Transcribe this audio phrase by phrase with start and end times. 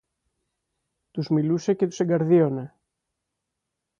[1.11, 2.75] Τους μιλούσε και τους εγκαρδίωνε